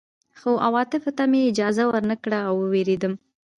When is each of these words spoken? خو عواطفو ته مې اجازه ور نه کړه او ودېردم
خو 0.39 0.51
عواطفو 0.65 1.11
ته 1.17 1.23
مې 1.31 1.39
اجازه 1.51 1.83
ور 1.87 2.03
نه 2.11 2.15
کړه 2.23 2.39
او 2.49 2.55
ودېردم 2.73 3.13